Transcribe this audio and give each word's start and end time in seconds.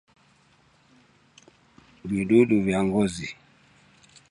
Vinundu 2.07 2.55
vya 2.65 2.79
Ngozi 2.83 3.27